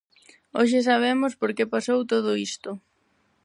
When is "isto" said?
2.49-2.69